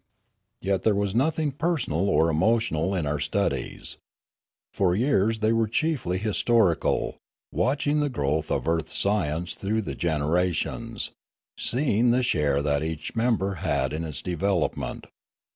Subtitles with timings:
[0.61, 3.97] Yet there was nothing personal or eniotional in our studies.
[4.73, 7.17] For years they were chiefly historical,
[7.51, 11.11] watch ing the growth of earth science through the generations,
[11.55, 15.05] seeing the share that each member had in its develop ment.